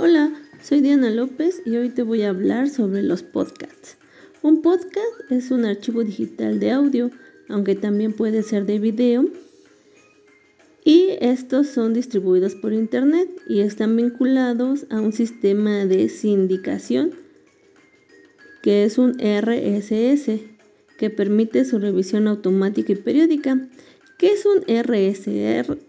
[0.00, 3.96] Hola, soy Diana López y hoy te voy a hablar sobre los podcasts.
[4.42, 7.10] Un podcast es un archivo digital de audio,
[7.48, 9.24] aunque también puede ser de video.
[10.84, 17.10] Y estos son distribuidos por internet y están vinculados a un sistema de sindicación
[18.62, 20.42] que es un RSS
[20.96, 23.68] que permite su revisión automática y periódica.
[24.16, 25.87] ¿Qué es un RSR?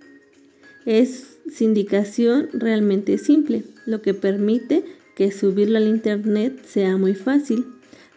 [0.85, 4.83] Es sindicación realmente simple, lo que permite
[5.15, 7.65] que subirlo al internet sea muy fácil,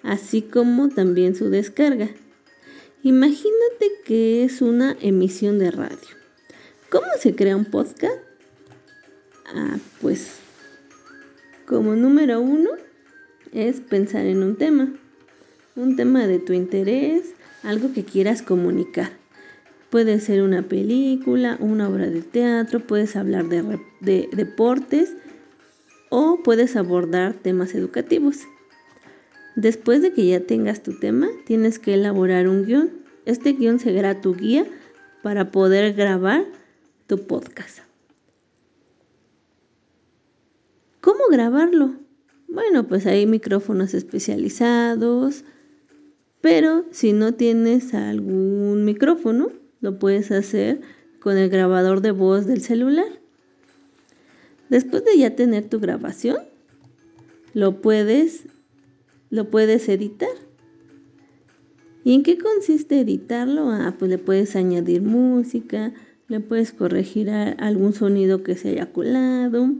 [0.02, 2.08] así como también su descarga.
[3.02, 5.98] Imagínate que es una emisión de radio.
[6.90, 8.18] ¿Cómo se crea un podcast?
[9.46, 10.36] Ah, pues
[11.66, 12.70] como número uno
[13.52, 14.92] es pensar en un tema,
[15.74, 19.21] un tema de tu interés, algo que quieras comunicar.
[19.92, 25.14] Puede ser una película, una obra de teatro, puedes hablar de, deportes
[26.08, 28.38] o puedes abordar temas educativos.
[29.54, 32.90] Después de que ya tengas tu tema, tienes que elaborar un guion.
[33.26, 34.64] Este guion será tu guía
[35.22, 36.46] para poder grabar
[37.06, 37.80] tu podcast.
[41.02, 41.96] ¿Cómo grabarlo?
[42.48, 45.44] Bueno, pues hay micrófonos especializados,
[46.40, 50.80] pero si no tienes algún micrófono, lo puedes hacer
[51.20, 53.20] con el grabador de voz del celular.
[54.70, 56.38] Después de ya tener tu grabación,
[57.52, 58.44] lo puedes,
[59.28, 60.30] lo puedes editar.
[62.04, 63.70] ¿Y en qué consiste editarlo?
[63.70, 65.92] Ah, pues le puedes añadir música,
[66.28, 69.72] le puedes corregir algún sonido que se haya colado.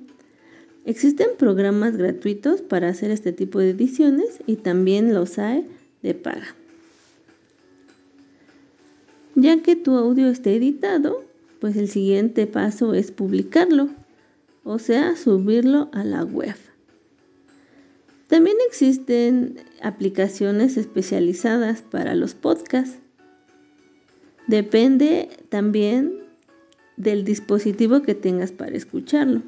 [0.84, 5.66] Existen programas gratuitos para hacer este tipo de ediciones y también los hay
[6.02, 6.56] de paga.
[9.34, 11.24] Ya que tu audio esté editado,
[11.60, 13.88] pues el siguiente paso es publicarlo,
[14.64, 16.56] o sea, subirlo a la web.
[18.26, 22.98] También existen aplicaciones especializadas para los podcasts.
[24.46, 26.22] Depende también
[26.96, 29.42] del dispositivo que tengas para escucharlo.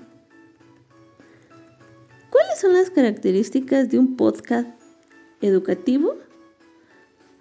[2.31, 4.69] ¿Cuáles son las características de un podcast
[5.41, 6.17] educativo?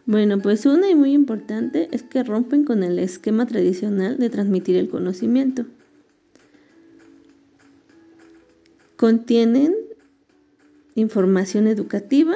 [0.06, 4.76] Bueno, pues una y muy importante es que rompen con el esquema tradicional de transmitir
[4.76, 5.66] el conocimiento.
[8.98, 9.74] Contienen
[10.96, 12.36] información educativa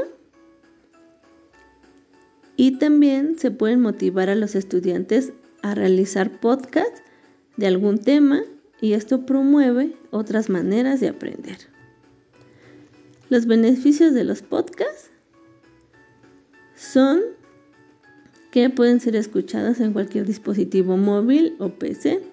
[2.55, 7.01] y también se pueden motivar a los estudiantes a realizar podcasts
[7.57, 8.43] de algún tema
[8.79, 11.57] y esto promueve otras maneras de aprender.
[13.29, 15.11] Los beneficios de los podcasts
[16.75, 17.36] son
[18.57, 22.23] que pueden ser escuchadas en cualquier dispositivo móvil o PC.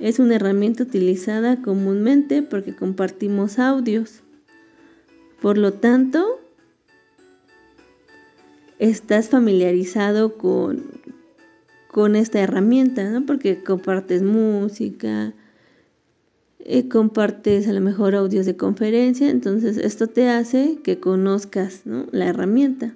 [0.00, 4.22] Es una herramienta utilizada comúnmente porque compartimos audios.
[5.42, 6.40] Por lo tanto,
[8.78, 10.82] estás familiarizado con,
[11.88, 13.26] con esta herramienta, ¿no?
[13.26, 15.34] Porque compartes música,
[16.60, 22.28] eh, compartes a lo mejor audios de conferencia, entonces esto te hace que conozcas la
[22.28, 22.94] herramienta.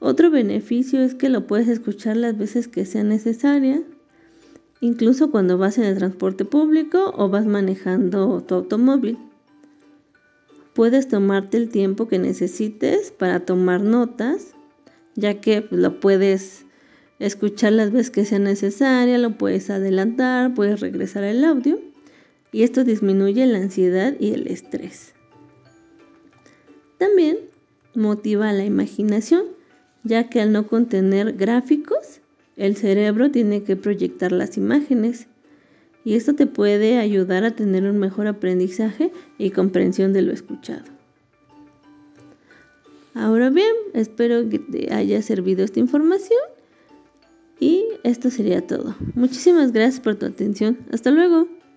[0.00, 3.82] Otro beneficio es que lo puedes escuchar las veces que sea necesaria,
[4.80, 9.18] incluso cuando vas en el transporte público o vas manejando tu automóvil.
[10.72, 14.54] Puedes tomarte el tiempo que necesites para tomar notas,
[15.16, 16.64] ya que lo puedes
[17.18, 21.80] escuchar las veces que sea necesaria, lo puedes adelantar, puedes regresar al audio
[22.52, 25.12] y esto disminuye la ansiedad y el estrés.
[26.98, 27.38] También
[27.94, 29.57] motiva la imaginación
[30.04, 32.20] ya que al no contener gráficos,
[32.56, 35.28] el cerebro tiene que proyectar las imágenes
[36.04, 40.84] y esto te puede ayudar a tener un mejor aprendizaje y comprensión de lo escuchado.
[43.14, 46.38] Ahora bien, espero que te haya servido esta información
[47.60, 48.94] y esto sería todo.
[49.14, 50.78] Muchísimas gracias por tu atención.
[50.92, 51.48] Hasta luego.